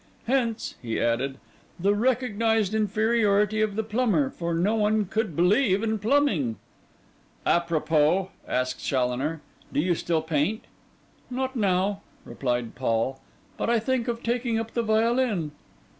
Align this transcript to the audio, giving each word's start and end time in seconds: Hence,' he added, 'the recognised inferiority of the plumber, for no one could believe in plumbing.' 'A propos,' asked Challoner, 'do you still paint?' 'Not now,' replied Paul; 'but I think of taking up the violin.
Hence,' 0.25 0.73
he 0.81 0.99
added, 0.99 1.37
'the 1.79 1.93
recognised 1.93 2.73
inferiority 2.73 3.61
of 3.61 3.75
the 3.75 3.83
plumber, 3.83 4.31
for 4.31 4.55
no 4.55 4.73
one 4.73 5.05
could 5.05 5.35
believe 5.35 5.83
in 5.83 5.99
plumbing.' 5.99 6.55
'A 7.45 7.59
propos,' 7.67 8.29
asked 8.47 8.83
Challoner, 8.83 9.41
'do 9.71 9.79
you 9.79 9.93
still 9.93 10.23
paint?' 10.23 10.63
'Not 11.29 11.55
now,' 11.55 12.01
replied 12.25 12.73
Paul; 12.73 13.21
'but 13.57 13.69
I 13.69 13.77
think 13.77 14.07
of 14.07 14.23
taking 14.23 14.57
up 14.57 14.71
the 14.73 14.81
violin. 14.81 15.51